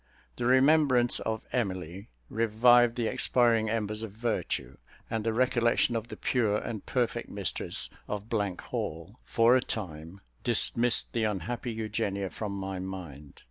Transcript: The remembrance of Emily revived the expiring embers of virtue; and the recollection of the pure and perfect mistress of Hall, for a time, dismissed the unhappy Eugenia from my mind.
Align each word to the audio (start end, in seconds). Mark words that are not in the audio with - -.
The 0.37 0.47
remembrance 0.47 1.19
of 1.19 1.43
Emily 1.53 2.09
revived 2.27 2.95
the 2.95 3.05
expiring 3.05 3.69
embers 3.69 4.01
of 4.01 4.13
virtue; 4.13 4.77
and 5.11 5.23
the 5.23 5.31
recollection 5.31 5.95
of 5.95 6.07
the 6.07 6.17
pure 6.17 6.57
and 6.57 6.83
perfect 6.87 7.29
mistress 7.29 7.87
of 8.07 8.25
Hall, 8.31 9.17
for 9.25 9.55
a 9.55 9.61
time, 9.61 10.21
dismissed 10.43 11.13
the 11.13 11.25
unhappy 11.25 11.71
Eugenia 11.71 12.31
from 12.31 12.53
my 12.53 12.79
mind. 12.79 13.39